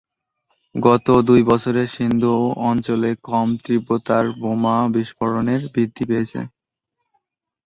[0.75, 2.33] গত দুই বছরে সিন্ধু
[2.69, 6.39] অঞ্চলে কম তীব্রতার বোমা বিস্ফোরণ বৃদ্ধি পেয়েছে।